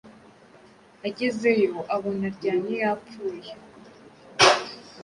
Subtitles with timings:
[1.07, 3.51] Agezeyoabona aryamye yapfuye